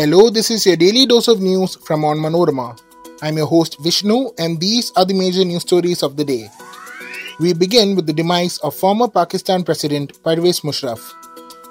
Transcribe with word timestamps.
Hello, 0.00 0.30
this 0.30 0.50
is 0.50 0.64
your 0.64 0.76
daily 0.76 1.04
dose 1.04 1.28
of 1.28 1.42
news 1.42 1.76
from 1.84 2.04
Onmanorama. 2.04 2.80
I'm 3.20 3.36
your 3.36 3.46
host 3.46 3.76
Vishnu, 3.80 4.30
and 4.38 4.58
these 4.58 4.90
are 4.96 5.04
the 5.04 5.12
major 5.12 5.44
news 5.44 5.60
stories 5.60 6.02
of 6.02 6.16
the 6.16 6.24
day. 6.24 6.48
We 7.38 7.52
begin 7.52 7.94
with 7.94 8.06
the 8.06 8.14
demise 8.14 8.56
of 8.62 8.74
former 8.74 9.08
Pakistan 9.08 9.62
President 9.62 10.14
Pervez 10.22 10.60
Musharraf. 10.60 11.02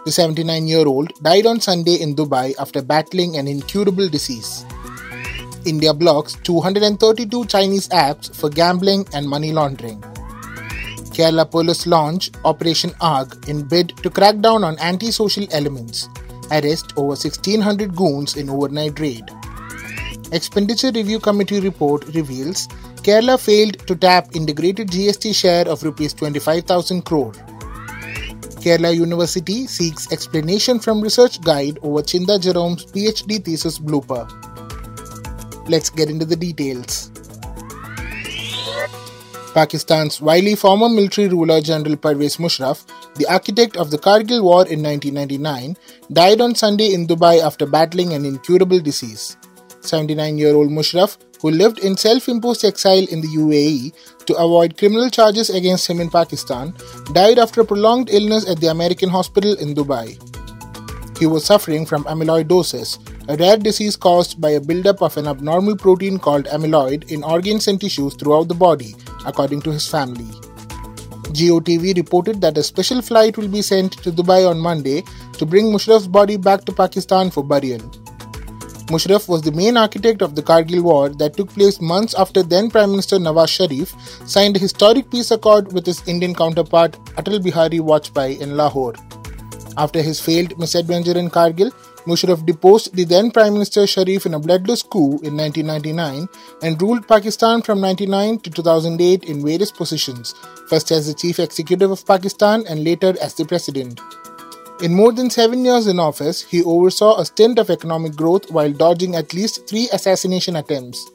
The 0.06 0.12
79 0.12 0.68
year 0.68 0.86
old 0.86 1.12
died 1.24 1.48
on 1.48 1.60
Sunday 1.60 1.96
in 1.96 2.16
Dubai 2.16 2.54
after 2.60 2.84
battling 2.84 3.36
an 3.36 3.48
incurable 3.48 4.08
disease. 4.08 4.64
India 5.66 5.92
blocks 5.92 6.36
232 6.44 7.46
Chinese 7.46 7.88
apps 7.90 8.30
for 8.40 8.52
gambling 8.52 9.08
and 9.12 9.28
money 9.28 9.52
laundering. 9.52 10.02
Kerala 11.18 11.50
police 11.50 11.88
launch 11.88 12.30
Operation 12.46 12.92
ARG 13.02 13.50
in 13.50 13.68
bid 13.68 13.98
to 14.04 14.12
crack 14.12 14.40
down 14.40 14.64
on 14.64 14.78
anti-social 14.78 15.48
elements. 15.52 16.08
Arrest 16.52 16.94
over 16.98 17.10
1600 17.10 17.96
goons 17.96 18.36
in 18.36 18.50
overnight 18.50 19.00
raid. 19.00 19.24
Expenditure 20.32 20.92
Review 20.92 21.20
Committee 21.20 21.60
report 21.60 22.06
reveals 22.14 22.68
Kerala 23.04 23.40
failed 23.40 23.80
to 23.88 23.96
tap 23.96 24.28
integrated 24.36 24.90
GST 24.90 25.34
share 25.34 25.68
of 25.68 25.84
rupees 25.84 26.14
25,000 26.14 27.04
crore. 27.04 27.32
Kerala 28.62 28.94
University 28.96 29.66
seeks 29.68 30.12
explanation 30.12 30.80
from 30.80 31.02
research 31.02 31.42
guide 31.42 31.80
over 31.82 32.02
Chintha 32.02 32.40
Jerome's 32.42 32.86
PhD 32.86 33.44
thesis 33.44 33.80
blooper. 33.80 34.28
Let's 35.70 35.90
get 35.90 36.10
into 36.10 36.26
the 36.26 36.36
details. 36.36 37.09
Pakistan's 39.60 40.22
wily 40.22 40.56
former 40.56 40.88
military 40.88 41.28
ruler 41.28 41.60
General 41.60 41.98
Pervez 41.98 42.38
Musharraf, 42.38 42.86
the 43.16 43.26
architect 43.28 43.76
of 43.76 43.92
the 43.92 43.98
Kargil 43.98 44.42
War 44.42 44.66
in 44.66 44.82
1999, 44.82 45.76
died 46.14 46.40
on 46.40 46.56
Sunday 46.56 46.94
in 46.94 47.06
Dubai 47.06 47.42
after 47.44 47.66
battling 47.66 48.14
an 48.14 48.24
incurable 48.24 48.80
disease. 48.80 49.36
79 49.82 50.38
year 50.38 50.56
old 50.56 50.70
Musharraf, 50.70 51.18
who 51.42 51.52
lived 51.52 51.80
in 51.80 51.98
self 51.98 52.30
imposed 52.30 52.64
exile 52.64 53.06
in 53.12 53.20
the 53.20 53.28
UAE 53.28 53.92
to 54.28 54.38
avoid 54.38 54.78
criminal 54.78 55.10
charges 55.10 55.50
against 55.50 55.88
him 55.88 56.00
in 56.00 56.10
Pakistan, 56.10 56.74
died 57.12 57.38
after 57.38 57.60
a 57.60 57.66
prolonged 57.66 58.10
illness 58.12 58.50
at 58.50 58.62
the 58.62 58.68
American 58.68 59.10
hospital 59.10 59.58
in 59.58 59.76
Dubai. 59.76 60.08
He 61.20 61.26
was 61.26 61.44
suffering 61.44 61.86
from 61.86 62.06
amyloidosis, 62.06 62.98
a 63.28 63.36
rare 63.36 63.58
disease 63.58 63.98
caused 63.98 64.40
by 64.40 64.52
a 64.52 64.62
buildup 64.62 65.02
of 65.02 65.18
an 65.18 65.28
abnormal 65.28 65.76
protein 65.76 66.18
called 66.18 66.46
amyloid 66.46 67.12
in 67.12 67.24
organs 67.24 67.68
and 67.68 67.82
tissues 67.82 68.16
throughout 68.16 68.48
the 68.48 68.56
body, 68.56 68.96
according 69.26 69.62
to 69.62 69.72
his 69.72 69.88
family. 69.88 70.30
Geo 71.32 71.60
TV 71.60 71.96
reported 71.96 72.42
that 72.42 72.58
a 72.58 72.64
special 72.64 73.02
flight 73.02 73.38
will 73.38 73.48
be 73.48 73.62
sent 73.62 73.94
to 74.04 74.12
Dubai 74.12 74.50
on 74.50 74.60
Monday 74.60 75.04
to 75.34 75.46
bring 75.46 75.66
Musharraf's 75.66 76.08
body 76.08 76.38
back 76.38 76.66
to 76.66 76.72
Pakistan 76.72 77.30
for 77.30 77.44
burial. 77.44 77.80
Musharraf 78.90 79.28
was 79.30 79.44
the 79.44 79.52
main 79.52 79.78
architect 79.78 80.24
of 80.24 80.34
the 80.34 80.42
Kargil 80.42 80.82
War 80.82 81.10
that 81.10 81.38
took 81.38 81.50
place 81.50 81.80
months 81.80 82.16
after 82.16 82.42
then 82.42 82.72
Prime 82.72 82.90
Minister 82.90 83.18
Nawaz 83.18 83.50
Sharif 83.50 83.94
signed 84.28 84.56
a 84.56 84.60
historic 84.60 85.12
peace 85.12 85.30
accord 85.30 85.72
with 85.72 85.86
his 85.86 86.02
Indian 86.08 86.34
counterpart 86.34 86.94
Atal 87.16 87.44
Bihari 87.44 87.78
Vajpayee 87.78 88.42
in 88.42 88.58
Lahore. 88.58 88.96
After 89.78 90.02
his 90.02 90.20
failed 90.20 90.58
misadventure 90.58 91.18
in 91.18 91.30
Kargil, 91.30 91.72
Musharraf 92.10 92.44
deposed 92.44 92.96
the 92.96 93.04
then 93.04 93.30
Prime 93.30 93.54
Minister 93.54 93.86
Sharif 93.86 94.26
in 94.26 94.34
a 94.34 94.40
bloodless 94.40 94.82
coup 94.82 95.20
in 95.22 95.38
1999 95.38 96.28
and 96.64 96.82
ruled 96.82 97.08
Pakistan 97.08 97.62
from 97.62 97.80
1999 97.82 98.40
to 98.40 98.50
2008 98.50 99.26
in 99.26 99.46
various 99.46 99.72
positions, 99.72 100.34
first 100.70 100.90
as 100.90 101.06
the 101.06 101.14
Chief 101.14 101.38
Executive 101.38 101.92
of 101.92 102.04
Pakistan 102.08 102.66
and 102.68 102.84
later 102.84 103.14
as 103.22 103.36
the 103.36 103.46
President. 103.46 104.02
In 104.82 104.96
more 104.96 105.12
than 105.12 105.30
seven 105.30 105.64
years 105.64 105.86
in 105.86 106.00
office, 106.00 106.42
he 106.42 106.64
oversaw 106.64 107.20
a 107.20 107.26
stint 107.26 107.60
of 107.60 107.70
economic 107.70 108.16
growth 108.16 108.50
while 108.50 108.74
dodging 108.74 109.16
at 109.16 109.36
least 109.36 109.70
three 109.70 109.88
assassination 109.94 110.56
attempts. 110.56 111.06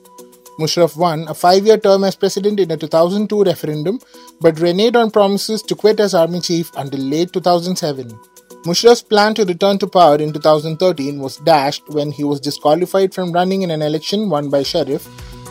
Musharraf 0.60 0.96
won 0.96 1.26
a 1.26 1.34
five 1.34 1.66
year 1.66 1.78
term 1.78 2.04
as 2.04 2.14
president 2.14 2.60
in 2.60 2.70
a 2.70 2.76
2002 2.76 3.42
referendum 3.42 3.98
but 4.40 4.54
reneged 4.56 4.94
on 4.94 5.10
promises 5.10 5.60
to 5.62 5.74
quit 5.74 5.98
as 5.98 6.14
army 6.14 6.40
chief 6.40 6.70
until 6.76 7.00
late 7.00 7.32
2007. 7.32 8.16
Musharraf's 8.64 9.02
plan 9.02 9.34
to 9.34 9.44
return 9.44 9.76
to 9.76 9.86
power 9.86 10.16
in 10.16 10.32
2013 10.32 11.18
was 11.18 11.36
dashed 11.36 11.86
when 11.90 12.10
he 12.10 12.24
was 12.24 12.40
disqualified 12.40 13.12
from 13.12 13.30
running 13.30 13.60
in 13.60 13.70
an 13.70 13.82
election 13.82 14.30
won 14.30 14.48
by 14.48 14.62
Sharif, 14.62 15.04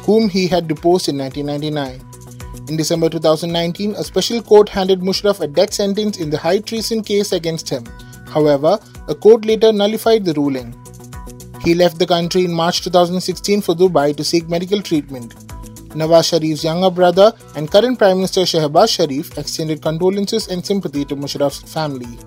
whom 0.07 0.29
he 0.29 0.47
had 0.47 0.67
deposed 0.67 1.09
in 1.09 1.19
1999. 1.19 2.01
In 2.69 2.75
December 2.75 3.09
2019, 3.09 3.91
a 3.91 4.03
special 4.03 4.41
court 4.41 4.67
handed 4.67 5.01
Musharraf 5.01 5.41
a 5.41 5.47
death 5.47 5.75
sentence 5.75 6.17
in 6.17 6.31
the 6.31 6.39
high 6.39 6.57
treason 6.57 7.03
case 7.03 7.33
against 7.33 7.69
him. 7.69 7.83
However, 8.29 8.79
a 9.07 9.13
court 9.13 9.45
later 9.45 9.71
nullified 9.71 10.25
the 10.25 10.33
ruling. 10.33 10.75
He 11.61 11.75
left 11.75 11.99
the 11.99 12.07
country 12.07 12.45
in 12.45 12.51
March 12.51 12.81
2016 12.81 13.61
for 13.61 13.75
Dubai 13.75 14.17
to 14.17 14.23
seek 14.23 14.49
medical 14.49 14.81
treatment. 14.81 15.35
Nawaz 15.89 16.31
Sharif's 16.31 16.63
younger 16.63 16.89
brother 16.89 17.31
and 17.55 17.69
current 17.69 17.99
Prime 17.99 18.17
Minister 18.17 18.41
Shehbaz 18.41 18.89
Sharif 18.89 19.37
extended 19.37 19.83
condolences 19.83 20.47
and 20.47 20.65
sympathy 20.65 21.05
to 21.05 21.15
Musharraf's 21.15 21.71
family. 21.71 22.17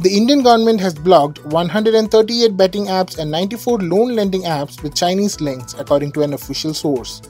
The 0.00 0.10
Indian 0.12 0.42
government 0.42 0.80
has 0.80 0.94
blocked 0.94 1.44
138 1.46 2.56
betting 2.56 2.86
apps 2.86 3.18
and 3.18 3.30
94 3.30 3.78
loan 3.80 4.14
lending 4.14 4.42
apps 4.42 4.82
with 4.82 4.94
Chinese 4.94 5.40
links, 5.40 5.74
according 5.74 6.12
to 6.12 6.22
an 6.22 6.34
official 6.34 6.74
source. 6.74 7.22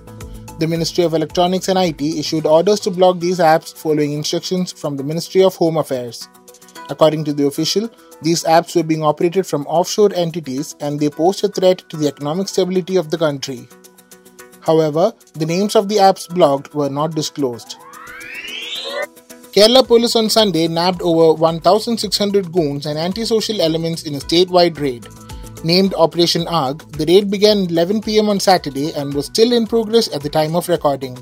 The 0.58 0.66
Ministry 0.66 1.04
of 1.04 1.14
Electronics 1.14 1.68
and 1.68 1.78
IT 1.78 2.02
issued 2.02 2.44
orders 2.44 2.80
to 2.80 2.90
block 2.90 3.20
these 3.20 3.38
apps 3.38 3.72
following 3.76 4.12
instructions 4.12 4.72
from 4.72 4.96
the 4.96 5.04
Ministry 5.04 5.42
of 5.44 5.54
Home 5.56 5.76
Affairs. 5.76 6.28
According 6.90 7.24
to 7.26 7.32
the 7.32 7.46
official, 7.46 7.88
these 8.22 8.42
apps 8.44 8.74
were 8.74 8.82
being 8.82 9.04
operated 9.04 9.46
from 9.46 9.66
offshore 9.66 10.12
entities 10.14 10.74
and 10.80 10.98
they 10.98 11.10
posed 11.10 11.44
a 11.44 11.48
threat 11.48 11.84
to 11.90 11.96
the 11.96 12.08
economic 12.08 12.48
stability 12.48 12.96
of 12.96 13.10
the 13.10 13.18
country. 13.18 13.68
However, 14.60 15.12
the 15.34 15.46
names 15.46 15.76
of 15.76 15.88
the 15.88 15.96
apps 15.96 16.28
blocked 16.28 16.74
were 16.74 16.90
not 16.90 17.14
disclosed. 17.14 17.76
Kerala 19.58 19.84
police 19.84 20.14
on 20.14 20.30
Sunday 20.30 20.68
nabbed 20.68 21.02
over 21.02 21.34
1,600 21.34 22.52
goons 22.52 22.86
and 22.86 22.96
antisocial 22.96 23.60
elements 23.60 24.04
in 24.04 24.14
a 24.14 24.18
statewide 24.18 24.78
raid. 24.78 25.08
Named 25.64 25.94
Operation 25.94 26.46
ARG, 26.46 26.84
the 26.92 27.04
raid 27.06 27.28
began 27.28 27.64
11 27.64 28.02
pm 28.02 28.28
on 28.28 28.38
Saturday 28.38 28.92
and 28.92 29.12
was 29.12 29.26
still 29.26 29.52
in 29.52 29.66
progress 29.66 30.14
at 30.14 30.22
the 30.22 30.28
time 30.28 30.54
of 30.54 30.68
recording. 30.68 31.18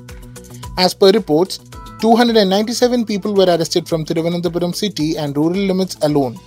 As 0.77 0.93
per 0.93 1.09
reports, 1.09 1.57
297 2.01 3.05
people 3.05 3.33
were 3.33 3.47
arrested 3.47 3.89
from 3.89 4.05
Thiruvananthapuram 4.05 4.75
city 4.75 5.17
and 5.17 5.35
rural 5.35 5.65
limits 5.71 5.97
alone. 6.03 6.37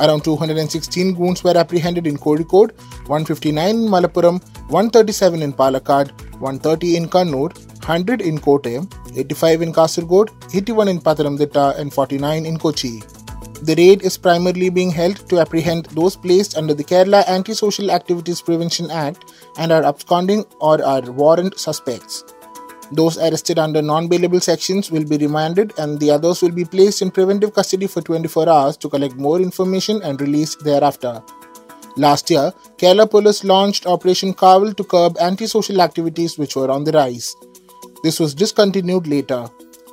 Around 0.00 0.24
216 0.24 1.14
goons 1.14 1.44
were 1.44 1.56
apprehended 1.56 2.08
in 2.08 2.16
Kozhikode, 2.16 2.72
159 3.06 3.76
in 3.76 3.88
Malappuram, 3.88 4.42
137 4.70 5.42
in 5.42 5.52
Palakkad, 5.52 6.10
130 6.40 6.96
in 6.96 7.08
Kannur, 7.08 7.52
100 7.88 8.20
in 8.20 8.38
Kottayam, 8.38 8.86
85 9.16 9.62
in 9.62 9.72
Kasargod, 9.72 10.28
81 10.54 10.88
in 10.88 11.00
Pathanamthitta, 11.00 11.78
and 11.78 11.92
49 11.92 12.44
in 12.44 12.58
Kochi. 12.58 13.00
The 13.62 13.74
raid 13.76 14.02
is 14.02 14.18
primarily 14.18 14.68
being 14.68 14.90
held 14.90 15.26
to 15.30 15.40
apprehend 15.40 15.86
those 15.86 16.14
placed 16.14 16.58
under 16.58 16.74
the 16.74 16.84
Kerala 16.84 17.26
Anti-Social 17.26 17.90
Activities 17.90 18.42
Prevention 18.42 18.90
Act 18.90 19.32
and 19.56 19.72
are 19.72 19.84
absconding 19.84 20.44
or 20.60 20.84
are 20.84 21.00
warrant 21.10 21.58
suspects. 21.58 22.24
Those 22.92 23.16
arrested 23.16 23.58
under 23.58 23.80
non-bailable 23.80 24.42
sections 24.42 24.90
will 24.90 25.04
be 25.04 25.16
remanded 25.16 25.72
and 25.78 25.98
the 25.98 26.10
others 26.10 26.42
will 26.42 26.52
be 26.52 26.66
placed 26.66 27.00
in 27.00 27.10
preventive 27.10 27.54
custody 27.54 27.86
for 27.86 28.02
24 28.02 28.48
hours 28.50 28.76
to 28.76 28.90
collect 28.90 29.16
more 29.16 29.40
information 29.40 30.02
and 30.02 30.20
released 30.20 30.62
thereafter. 30.62 31.22
Last 31.96 32.30
year, 32.30 32.52
Kerala 32.76 33.10
Police 33.10 33.42
launched 33.42 33.86
Operation 33.86 34.32
Kaaval 34.32 34.76
to 34.76 34.84
curb 34.84 35.18
antisocial 35.18 35.80
activities 35.80 36.38
which 36.38 36.54
were 36.54 36.70
on 36.70 36.84
the 36.84 36.92
rise. 36.92 37.34
This 38.02 38.20
was 38.20 38.34
discontinued 38.34 39.06
later. 39.06 39.46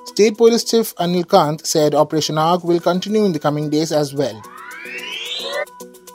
State 0.05 0.37
Police 0.37 0.63
Chief 0.63 0.93
Anil 0.95 1.27
Kant 1.27 1.65
said 1.65 1.95
Operation 1.95 2.37
ARG 2.37 2.63
will 2.63 2.79
continue 2.79 3.25
in 3.25 3.31
the 3.31 3.39
coming 3.39 3.69
days 3.69 3.91
as 3.91 4.13
well. 4.13 4.41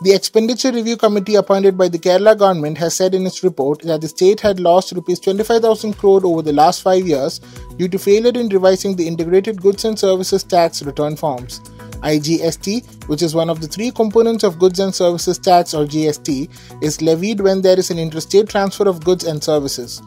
The 0.03 0.15
Expenditure 0.15 0.73
Review 0.73 0.97
Committee 0.97 1.35
appointed 1.35 1.77
by 1.77 1.89
the 1.89 1.99
Kerala 1.99 2.39
government 2.39 2.79
has 2.79 2.95
said 2.97 3.15
in 3.15 3.27
its 3.27 3.45
report 3.45 3.83
that 3.83 4.01
the 4.01 4.09
state 4.09 4.41
had 4.41 4.59
lost 4.59 4.93
Rs 4.93 5.21
25,000 5.21 5.93
crore 5.99 6.25
over 6.25 6.41
the 6.41 6.55
last 6.55 6.81
five 6.81 7.07
years 7.07 7.39
due 7.77 7.89
to 7.89 7.99
failure 7.99 8.33
in 8.35 8.49
revising 8.49 8.97
the 8.97 9.07
Integrated 9.07 9.61
Goods 9.61 9.85
and 9.85 9.99
Services 9.99 10.43
Tax 10.43 10.83
return 10.83 11.17
forms. 11.17 11.61
IGST, 12.01 13.09
which 13.09 13.21
is 13.21 13.35
one 13.35 13.51
of 13.51 13.61
the 13.61 13.67
three 13.69 13.91
components 13.91 14.43
of 14.43 14.59
Goods 14.59 14.79
and 14.79 14.95
Services 14.95 15.39
Tax 15.39 15.75
or 15.75 15.85
GST, 15.85 16.83
is 16.83 17.03
levied 17.03 17.41
when 17.41 17.61
there 17.61 17.79
is 17.79 17.91
an 17.91 17.99
interstate 17.99 18.49
transfer 18.49 18.89
of 18.89 19.05
goods 19.05 19.25
and 19.25 19.45
services. 19.45 20.01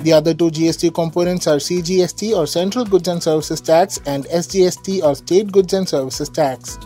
The 0.00 0.12
other 0.12 0.32
two 0.32 0.50
GST 0.50 0.94
components 0.94 1.48
are 1.48 1.56
CGST 1.56 2.36
or 2.36 2.46
Central 2.46 2.84
Goods 2.84 3.08
and 3.08 3.20
Services 3.20 3.60
Tax 3.60 4.00
and 4.06 4.26
SGST 4.26 5.02
or 5.02 5.16
State 5.16 5.50
Goods 5.50 5.72
and 5.72 5.88
Services 5.88 6.28
Tax. 6.28 6.78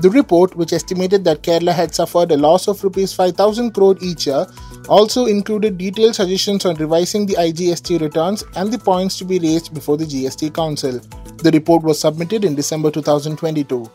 The 0.00 0.10
report, 0.10 0.56
which 0.56 0.72
estimated 0.72 1.22
that 1.24 1.44
Kerala 1.44 1.72
had 1.72 1.94
suffered 1.94 2.32
a 2.32 2.36
loss 2.36 2.66
of 2.66 2.82
Rs 2.82 3.14
5,000 3.14 3.70
crore 3.70 3.96
each 4.00 4.26
year, 4.26 4.44
also 4.88 5.26
included 5.26 5.78
detailed 5.78 6.16
suggestions 6.16 6.64
on 6.66 6.74
revising 6.74 7.26
the 7.26 7.34
IGST 7.34 8.00
returns 8.00 8.42
and 8.56 8.72
the 8.72 8.78
points 8.78 9.16
to 9.18 9.24
be 9.24 9.38
raised 9.38 9.72
before 9.72 9.96
the 9.96 10.04
GST 10.04 10.52
Council. 10.52 10.98
The 11.36 11.52
report 11.52 11.84
was 11.84 12.00
submitted 12.00 12.44
in 12.44 12.56
December 12.56 12.90
2022. 12.90 13.88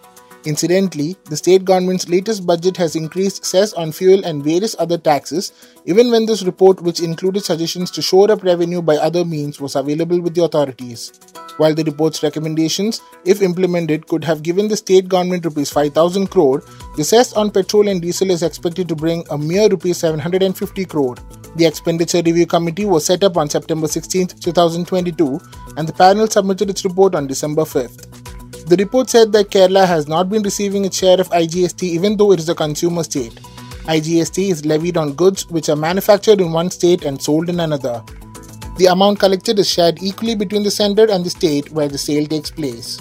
Incidentally, 0.48 1.18
the 1.26 1.36
state 1.36 1.66
government's 1.66 2.08
latest 2.08 2.46
budget 2.48 2.78
has 2.78 2.96
increased 2.96 3.44
cess 3.44 3.74
on 3.74 3.92
fuel 3.92 4.24
and 4.24 4.42
various 4.42 4.78
other 4.80 4.98
taxes, 4.98 5.52
even 5.84 6.10
when 6.10 6.26
this 6.26 6.44
report, 6.44 6.82
which 6.82 7.02
included 7.02 7.44
suggestions 7.44 7.92
to 7.92 8.02
shore 8.02 8.32
up 8.32 8.44
revenue 8.44 8.82
by 8.82 8.96
other 8.96 9.26
means, 9.26 9.60
was 9.60 9.76
available 9.76 10.22
with 10.22 10.36
the 10.36 10.44
authorities. 10.46 11.12
While 11.58 11.76
the 11.76 11.84
report's 11.84 12.24
recommendations, 12.24 13.02
if 13.26 13.42
implemented, 13.42 14.08
could 14.08 14.24
have 14.24 14.42
given 14.42 14.70
the 14.70 14.78
state 14.78 15.10
government 15.10 15.44
rupees 15.44 15.70
5000 15.70 16.28
crore, 16.28 16.64
the 16.96 17.04
cess 17.04 17.34
on 17.34 17.52
petrol 17.52 17.90
and 17.90 18.02
diesel 18.02 18.32
is 18.32 18.42
expected 18.42 18.88
to 18.88 18.96
bring 18.96 19.26
a 19.30 19.38
mere 19.38 19.68
rupees 19.68 19.98
750 19.98 20.86
crore. 20.86 21.16
The 21.58 21.66
Expenditure 21.66 22.22
Review 22.22 22.46
Committee 22.46 22.86
was 22.86 23.06
set 23.06 23.22
up 23.26 23.36
on 23.36 23.50
September 23.50 23.88
16, 23.88 24.28
2022, 24.28 25.42
and 25.76 25.86
the 25.86 25.92
panel 25.92 26.28
submitted 26.28 26.70
its 26.70 26.86
report 26.86 27.16
on 27.16 27.28
December 27.28 27.64
5th. 27.64 28.07
The 28.68 28.76
report 28.76 29.10
said 29.10 29.32
that 29.32 29.50
Kerala 29.50 29.88
has 29.88 30.10
not 30.10 30.30
been 30.30 30.44
receiving 30.44 30.84
its 30.84 30.98
share 30.98 31.22
of 31.22 31.30
IGST 31.30 31.84
even 31.84 32.18
though 32.18 32.34
it 32.34 32.40
is 32.40 32.50
a 32.50 32.56
consumer 32.56 33.02
state. 33.02 33.36
IGST 33.86 34.52
is 34.52 34.66
levied 34.66 34.98
on 34.98 35.14
goods 35.14 35.48
which 35.50 35.70
are 35.70 35.78
manufactured 35.78 36.42
in 36.42 36.52
one 36.52 36.70
state 36.70 37.06
and 37.06 37.22
sold 37.22 37.48
in 37.48 37.62
another. 37.62 38.04
The 38.78 38.88
amount 38.88 39.22
collected 39.22 39.58
is 39.58 39.70
shared 39.70 40.04
equally 40.04 40.36
between 40.36 40.64
the 40.64 40.72
sender 40.72 41.10
and 41.10 41.24
the 41.24 41.30
state 41.30 41.72
where 41.72 41.88
the 41.88 41.98
sale 41.98 42.26
takes 42.26 42.52
place. 42.52 42.98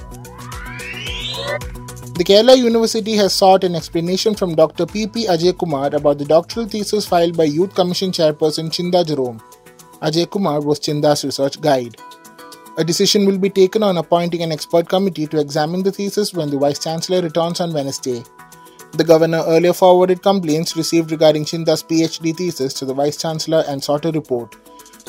The 2.14 2.24
Kerala 2.24 2.56
University 2.56 3.16
has 3.16 3.32
sought 3.34 3.64
an 3.64 3.74
explanation 3.74 4.36
from 4.36 4.54
Dr. 4.54 4.86
P. 4.86 5.08
P. 5.08 5.26
Ajay 5.26 5.58
Kumar 5.58 5.92
about 5.92 6.18
the 6.18 6.24
doctoral 6.24 6.66
thesis 6.66 7.08
filed 7.08 7.36
by 7.36 7.42
Youth 7.42 7.74
Commission 7.74 8.12
chairperson 8.12 8.70
Chintha 8.70 9.04
Jerome. 9.04 9.42
Ajay 10.00 10.30
Kumar 10.30 10.60
was 10.60 10.78
Chintha's 10.78 11.24
research 11.24 11.60
guide. 11.60 11.96
A 12.78 12.84
decision 12.84 13.24
will 13.24 13.38
be 13.38 13.48
taken 13.48 13.82
on 13.82 13.96
appointing 13.96 14.42
an 14.42 14.52
expert 14.52 14.86
committee 14.86 15.26
to 15.28 15.40
examine 15.40 15.82
the 15.82 15.90
thesis 15.90 16.34
when 16.34 16.50
the 16.50 16.58
Vice 16.58 16.78
Chancellor 16.78 17.22
returns 17.22 17.58
on 17.58 17.72
Wednesday. 17.72 18.22
The 18.92 19.04
Governor 19.04 19.42
earlier 19.46 19.72
forwarded 19.72 20.22
complaints 20.22 20.76
received 20.76 21.10
regarding 21.10 21.46
Chintha's 21.46 21.82
PhD 21.82 22.36
thesis 22.36 22.74
to 22.74 22.84
the 22.84 22.92
Vice 22.92 23.16
Chancellor 23.16 23.64
and 23.66 23.82
sought 23.82 24.04
a 24.04 24.12
report. 24.12 24.56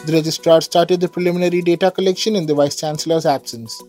The 0.05 0.13
Registrar 0.13 0.61
started 0.61 1.01
the 1.01 1.09
preliminary 1.09 1.61
data 1.61 1.91
collection 1.91 2.37
in 2.37 2.45
the 2.45 2.53
Vice 2.53 2.77
Chancellor's 2.77 3.25
absence. 3.25 3.83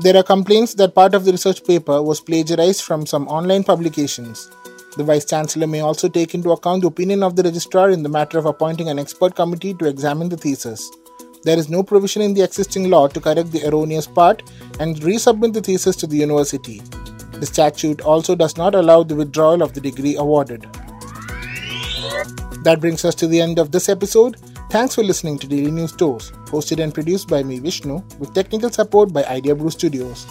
There 0.00 0.16
are 0.16 0.22
complaints 0.22 0.72
that 0.76 0.94
part 0.94 1.12
of 1.14 1.26
the 1.26 1.32
research 1.32 1.62
paper 1.66 2.00
was 2.02 2.22
plagiarized 2.22 2.80
from 2.80 3.04
some 3.04 3.28
online 3.28 3.62
publications. 3.62 4.50
The 4.96 5.04
Vice 5.04 5.26
Chancellor 5.26 5.66
may 5.66 5.80
also 5.80 6.08
take 6.08 6.34
into 6.34 6.52
account 6.52 6.80
the 6.80 6.88
opinion 6.88 7.22
of 7.22 7.36
the 7.36 7.42
Registrar 7.42 7.90
in 7.90 8.02
the 8.02 8.08
matter 8.08 8.38
of 8.38 8.46
appointing 8.46 8.88
an 8.88 8.98
expert 8.98 9.34
committee 9.34 9.74
to 9.74 9.84
examine 9.84 10.30
the 10.30 10.38
thesis. 10.38 10.90
There 11.42 11.58
is 11.58 11.70
no 11.70 11.82
provision 11.82 12.20
in 12.20 12.34
the 12.34 12.42
existing 12.42 12.90
law 12.90 13.08
to 13.08 13.20
correct 13.20 13.50
the 13.50 13.66
erroneous 13.66 14.06
part 14.06 14.42
and 14.78 14.96
resubmit 14.96 15.54
the 15.54 15.62
thesis 15.62 15.96
to 15.96 16.06
the 16.06 16.16
university. 16.16 16.82
The 17.32 17.46
statute 17.46 18.02
also 18.02 18.34
does 18.36 18.58
not 18.58 18.74
allow 18.74 19.02
the 19.02 19.14
withdrawal 19.14 19.62
of 19.62 19.72
the 19.72 19.80
degree 19.80 20.16
awarded. 20.16 20.62
That 22.62 22.78
brings 22.80 23.06
us 23.06 23.14
to 23.16 23.26
the 23.26 23.40
end 23.40 23.58
of 23.58 23.72
this 23.72 23.88
episode. 23.88 24.36
Thanks 24.70 24.94
for 24.94 25.02
listening 25.02 25.38
to 25.38 25.46
Daily 25.46 25.70
News 25.70 25.92
Tours, 25.92 26.30
hosted 26.44 26.82
and 26.82 26.92
produced 26.92 27.28
by 27.28 27.42
me 27.42 27.58
Vishnu, 27.58 28.02
with 28.18 28.34
technical 28.34 28.70
support 28.70 29.12
by 29.12 29.24
Idea 29.24 29.54
Brew 29.54 29.70
Studios. 29.70 30.26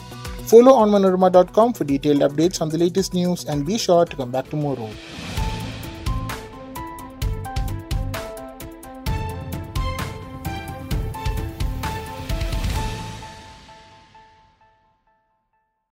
Follow 0.46 0.74
onmanorama.com 0.74 1.74
for 1.74 1.84
detailed 1.86 2.22
updates 2.22 2.62
on 2.62 2.70
the 2.70 2.78
latest 2.78 3.16
news 3.16 3.46
and 3.46 3.66
be 3.66 3.80
sure 3.80 4.06
to 4.06 4.16
come 4.16 4.30
back 4.30 4.48
tomorrow. 4.50 4.90